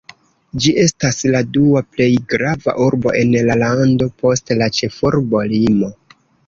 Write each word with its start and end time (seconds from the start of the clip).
Ĝi 0.63 0.71
estas 0.83 1.19
la 1.35 1.41
dua 1.59 1.83
plej 1.97 2.09
grava 2.33 2.75
urbo 2.89 3.15
en 3.23 3.37
la 3.51 3.61
lando, 3.67 4.11
post 4.25 4.59
la 4.63 4.75
ĉefurbo 4.81 5.49
Limo. 5.57 5.97